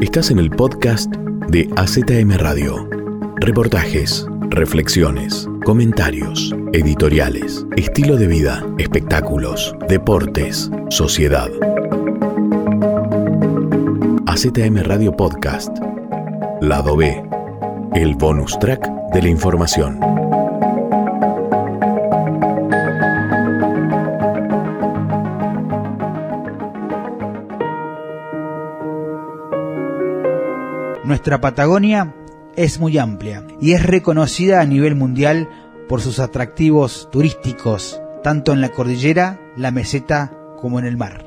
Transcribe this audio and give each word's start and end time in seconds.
Estás 0.00 0.30
en 0.30 0.38
el 0.38 0.50
podcast 0.50 1.10
de 1.48 1.68
AZM 1.76 2.36
Radio. 2.38 2.88
Reportajes, 3.36 4.26
reflexiones, 4.48 5.48
comentarios, 5.64 6.54
editoriales, 6.72 7.66
estilo 7.76 8.16
de 8.16 8.26
vida, 8.26 8.66
espectáculos, 8.78 9.74
deportes, 9.88 10.70
sociedad. 10.90 11.50
AZM 14.26 14.82
Radio 14.84 15.16
Podcast. 15.16 15.76
Lado 16.60 16.96
B. 16.96 17.22
El 17.94 18.14
bonus 18.16 18.58
track 18.58 18.88
de 19.12 19.22
la 19.22 19.28
información. 19.28 19.98
Nuestra 31.04 31.40
Patagonia 31.40 32.14
es 32.54 32.78
muy 32.78 32.96
amplia 32.96 33.44
y 33.60 33.72
es 33.72 33.82
reconocida 33.82 34.60
a 34.60 34.66
nivel 34.66 34.94
mundial 34.94 35.48
por 35.88 36.00
sus 36.00 36.20
atractivos 36.20 37.08
turísticos, 37.10 38.00
tanto 38.22 38.52
en 38.52 38.60
la 38.60 38.68
cordillera, 38.68 39.40
la 39.56 39.72
meseta 39.72 40.32
como 40.60 40.78
en 40.78 40.84
el 40.84 40.96
mar. 40.96 41.26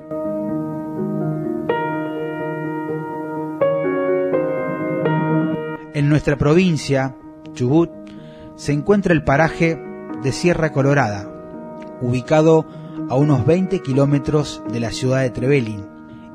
En 5.93 6.07
nuestra 6.07 6.37
provincia, 6.37 7.17
Chubut, 7.53 7.91
se 8.55 8.71
encuentra 8.71 9.12
el 9.12 9.26
paraje 9.26 9.77
de 10.23 10.31
Sierra 10.31 10.71
Colorada, 10.71 11.29
ubicado 11.99 12.65
a 13.09 13.15
unos 13.15 13.45
20 13.45 13.81
kilómetros 13.81 14.63
de 14.71 14.79
la 14.79 14.91
ciudad 14.91 15.20
de 15.20 15.31
Trevelin, 15.31 15.85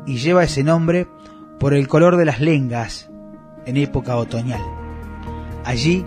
y 0.05 0.19
lleva 0.19 0.45
ese 0.45 0.63
nombre 0.63 1.09
por 1.59 1.73
el 1.73 1.89
color 1.89 2.19
de 2.19 2.27
las 2.27 2.41
lengas 2.41 3.10
en 3.67 3.77
época 3.77 4.17
otoñal. 4.17 4.63
Allí 5.65 6.05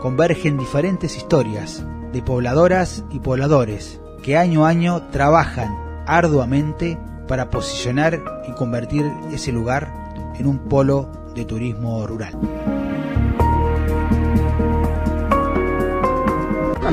convergen 0.00 0.58
diferentes 0.58 1.16
historias 1.16 1.84
de 2.12 2.22
pobladoras 2.22 3.04
y 3.10 3.20
pobladores 3.20 4.00
que 4.22 4.36
año 4.36 4.66
a 4.66 4.70
año 4.70 5.02
trabajan 5.10 5.76
arduamente 6.06 6.98
para 7.28 7.50
posicionar 7.50 8.20
y 8.48 8.52
convertir 8.52 9.10
ese 9.32 9.52
lugar 9.52 9.92
en 10.38 10.46
un 10.46 10.58
polo 10.58 11.08
de 11.34 11.44
turismo 11.44 12.06
rural. 12.06 12.32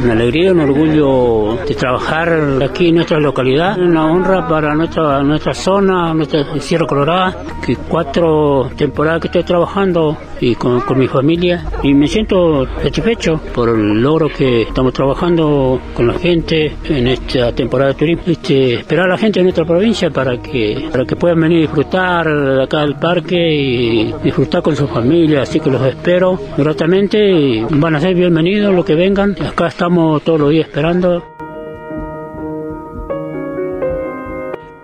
Una 0.04 0.14
alegría, 0.14 0.52
un 0.52 0.60
orgullo 0.60 1.58
de 1.68 1.74
trabajar 1.74 2.30
aquí 2.64 2.90
en 2.90 2.96
nuestra 2.96 3.20
localidad, 3.20 3.80
una 3.80 4.06
honra 4.06 4.48
para 4.48 4.76
nuestra 4.76 5.24
nuestra 5.24 5.56
zona, 5.56 6.14
nuestra 6.14 6.60
Sierra 6.60 6.86
Colorada, 6.86 7.44
que 7.66 7.76
cuatro 7.76 8.70
temporadas 8.78 9.22
que 9.22 9.28
estoy 9.28 9.44
trabajando 9.44 10.16
y 10.40 10.56
con, 10.56 10.82
con, 10.82 10.98
mi 10.98 11.08
familia 11.08 11.66
y 11.84 11.94
me 11.94 12.08
siento 12.08 12.66
satisfecho 12.82 13.40
por 13.54 13.70
el 13.70 14.02
logro 14.02 14.30
que 14.30 14.64
estamos 14.64 14.94
trabajando 14.94 15.80
con 15.94 16.08
la 16.08 16.14
gente 16.14 16.76
en 16.86 17.08
esta 17.08 17.54
temporada 17.54 17.92
de 17.92 17.98
turismo. 17.98 18.24
Este, 18.28 18.76
esperar 18.76 19.06
a 19.06 19.10
la 19.10 19.18
gente 19.18 19.40
de 19.40 19.44
nuestra 19.44 19.66
provincia 19.66 20.10
para 20.10 20.42
que 20.42 20.88
para 20.92 21.06
que 21.06 21.16
puedan 21.16 21.40
venir 21.40 21.60
a 21.60 21.62
disfrutar 21.62 22.28
acá 22.62 22.82
del 22.82 22.96
parque 22.96 23.36
y 23.36 24.14
disfrutar 24.24 24.62
con 24.62 24.76
su 24.76 24.88
familia, 24.88 25.42
así 25.42 25.60
que 25.60 25.70
los 25.70 25.82
espero 25.86 26.40
gratamente 26.58 27.18
y 27.18 27.66
van 27.70 27.96
a 27.96 28.00
ser 28.00 28.16
bienvenidos 28.16 28.74
los 28.74 28.86
que 28.86 28.96
vengan. 28.96 29.36
Acá 29.42 29.68
estamos 29.68 30.24
todos 30.24 30.40
los 30.40 30.50
días 30.52 30.68
esperando. 30.68 31.24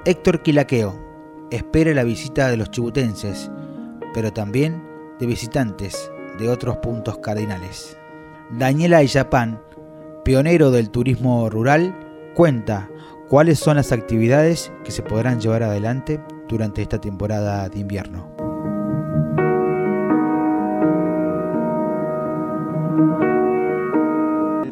Héctor 0.05 0.41
Quilaqueo 0.41 1.47
espera 1.49 1.93
la 1.93 2.03
visita 2.03 2.49
de 2.49 2.57
los 2.57 2.71
chibutenses, 2.71 3.49
pero 4.13 4.33
también 4.33 4.92
de 5.23 5.27
visitantes 5.27 6.11
de 6.37 6.49
otros 6.49 6.77
puntos 6.77 7.17
cardinales. 7.19 7.97
Daniela 8.51 8.97
Ayapán, 8.97 9.61
pionero 10.25 10.69
del 10.69 10.89
turismo 10.89 11.49
rural, 11.49 11.95
cuenta 12.35 12.89
cuáles 13.29 13.57
son 13.57 13.77
las 13.77 13.93
actividades 13.93 14.73
que 14.83 14.91
se 14.91 15.01
podrán 15.01 15.39
llevar 15.39 15.63
adelante 15.63 16.19
durante 16.49 16.81
esta 16.81 16.99
temporada 16.99 17.69
de 17.69 17.79
invierno. 17.79 18.32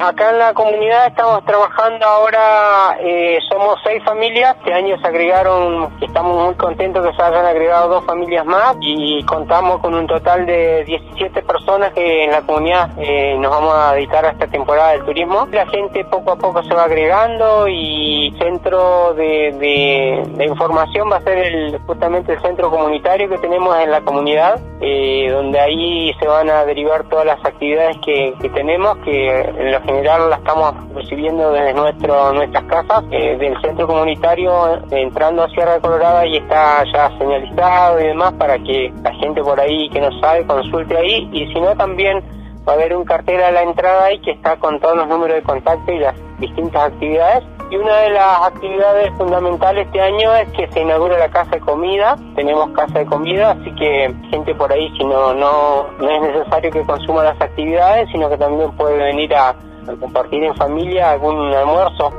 Acá 0.02 0.30
en 0.30 0.38
la 0.40 0.52
comunidad 0.52 1.06
estamos 1.06 1.44
trabajando 1.44 2.04
ahora, 2.04 2.96
eh, 2.98 3.38
somos 3.48 3.78
seis 3.84 4.02
familias, 4.02 4.56
este 4.58 4.74
año 4.74 4.98
se 5.00 5.06
agregaron, 5.06 5.96
estamos 6.00 6.44
muy 6.44 6.56
contentos 6.56 7.06
que 7.06 7.14
se 7.14 7.22
hayan 7.22 7.46
agregado 7.46 7.88
dos 7.88 8.04
familias 8.04 8.44
más 8.44 8.74
y 8.80 9.22
contamos 9.22 9.78
con 9.78 9.94
un 9.94 10.08
total 10.08 10.44
de 10.44 10.82
17 10.86 11.42
personas 11.42 11.92
que 11.92 12.24
en 12.24 12.32
la 12.32 12.42
comunidad 12.42 12.90
eh, 12.98 13.36
nos 13.38 13.52
vamos 13.52 13.76
a 13.76 13.92
dedicar 13.92 14.24
a 14.24 14.30
esta 14.30 14.48
temporada 14.48 14.90
del 14.90 15.04
turismo. 15.04 15.46
La 15.52 15.68
gente 15.68 16.04
poco 16.06 16.32
a 16.32 16.36
poco 16.36 16.64
se 16.64 16.74
va 16.74 16.82
agregando 16.82 17.68
y 17.68 18.34
centro 18.40 19.14
de, 19.14 19.52
de, 19.52 20.24
de 20.36 20.44
información 20.44 21.12
va 21.12 21.18
a 21.18 21.20
ser 21.20 21.38
el, 21.38 21.78
justamente 21.86 22.32
el 22.32 22.42
centro 22.42 22.70
comunitario 22.70 23.28
que 23.28 23.38
tenemos 23.38 23.78
en 23.78 23.92
la 23.92 24.00
comunidad, 24.00 24.60
eh, 24.84 25.30
donde 25.30 25.60
ahí 25.60 26.12
se 26.18 26.26
van 26.26 26.50
a 26.50 26.64
derivar 26.64 27.04
todas 27.04 27.24
las 27.24 27.44
actividades 27.44 27.96
que, 28.04 28.34
tenemos, 28.52 28.96
que 29.04 29.40
en 29.40 29.70
los 29.70 29.82
general 29.84 30.28
la 30.28 30.36
estamos 30.36 30.74
recibiendo 30.92 31.52
desde 31.52 31.72
nuestras 31.72 32.64
casas 32.64 33.04
eh, 33.12 33.36
del 33.38 33.60
centro 33.60 33.86
comunitario 33.86 34.82
entrando 34.90 35.44
a 35.44 35.48
Sierra 35.50 35.78
Colorada 35.78 36.26
y 36.26 36.38
está 36.38 36.82
ya 36.92 37.16
señalizado 37.16 38.00
y 38.00 38.08
demás 38.08 38.32
para 38.32 38.58
que 38.58 38.92
la 39.04 39.14
gente 39.14 39.40
por 39.40 39.60
ahí 39.60 39.88
que 39.90 40.00
no 40.00 40.10
sabe 40.20 40.44
consulte 40.46 40.96
ahí. 40.96 41.28
Y 41.32 41.46
si 41.52 41.60
no 41.60 41.76
también 41.76 42.20
va 42.66 42.72
a 42.72 42.74
haber 42.74 42.96
un 42.96 43.04
cartel 43.04 43.40
a 43.40 43.52
la 43.52 43.62
entrada 43.62 44.06
ahí 44.06 44.18
que 44.20 44.32
está 44.32 44.56
con 44.56 44.80
todos 44.80 44.96
los 44.96 45.06
números 45.06 45.36
de 45.36 45.42
contacto 45.42 45.92
y 45.92 46.00
las 46.00 46.16
distintas 46.40 46.92
actividades 46.92 47.44
y 47.72 47.76
una 47.76 47.96
de 48.00 48.10
las 48.10 48.42
actividades 48.42 49.10
fundamentales 49.16 49.86
este 49.86 49.98
año 49.98 50.34
es 50.34 50.46
que 50.50 50.70
se 50.72 50.82
inaugura 50.82 51.18
la 51.18 51.30
casa 51.30 51.52
de 51.52 51.60
comida. 51.60 52.18
Tenemos 52.36 52.68
casa 52.72 52.98
de 52.98 53.06
comida, 53.06 53.52
así 53.52 53.74
que 53.76 54.14
gente 54.28 54.54
por 54.54 54.70
ahí, 54.70 54.90
si 54.98 55.02
no, 55.04 55.32
no, 55.32 55.90
no 55.98 56.10
es 56.10 56.20
necesario 56.20 56.70
que 56.70 56.82
consuma 56.82 57.24
las 57.24 57.40
actividades, 57.40 58.10
sino 58.12 58.28
que 58.28 58.36
también 58.36 58.70
puede 58.76 58.98
venir 58.98 59.34
a, 59.34 59.48
a 59.48 59.96
compartir 59.98 60.44
en 60.44 60.54
familia 60.54 61.12
algún 61.12 61.38
almuerzo. 61.54 62.12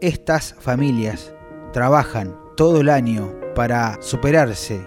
Estas 0.00 0.54
familias 0.60 1.34
trabajan 1.72 2.36
todo 2.56 2.80
el 2.80 2.90
año 2.90 3.28
para 3.56 4.00
superarse 4.00 4.86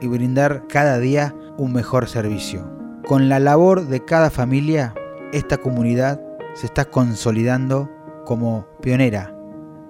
y 0.00 0.08
brindar 0.08 0.66
cada 0.68 0.98
día 0.98 1.34
un 1.58 1.74
mejor 1.74 2.08
servicio. 2.08 2.64
Con 3.06 3.28
la 3.28 3.40
labor 3.40 3.88
de 3.88 4.02
cada 4.06 4.30
familia, 4.30 4.94
esta 5.34 5.58
comunidad 5.58 6.18
se 6.54 6.66
está 6.66 6.84
consolidando 6.84 7.90
como 8.24 8.66
pionera 8.80 9.34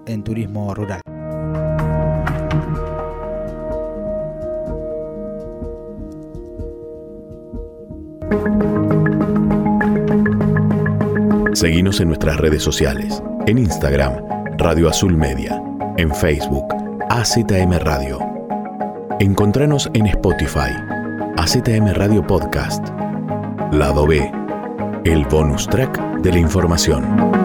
en 0.06 0.22
turismo 0.24 0.74
rural. 0.74 1.00
Seguimos 11.52 12.00
en 12.00 12.08
nuestras 12.08 12.36
redes 12.38 12.62
sociales. 12.62 13.22
En 13.46 13.58
Instagram, 13.58 14.14
Radio 14.58 14.88
Azul 14.88 15.16
Media. 15.16 15.62
En 15.96 16.12
Facebook, 16.14 16.64
AZM 17.08 17.78
Radio. 17.78 18.18
Encontranos 19.20 19.88
en 19.94 20.06
Spotify, 20.06 20.72
AZM 21.36 21.94
Radio 21.94 22.26
Podcast. 22.26 22.88
Lado 23.72 24.06
B, 24.06 24.30
el 25.04 25.26
bonus 25.26 25.66
track 25.66 26.00
de 26.22 26.32
la 26.32 26.38
información. 26.38 27.43